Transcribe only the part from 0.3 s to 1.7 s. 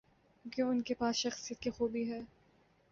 کیونکہ ان کے پاس شخصیت کی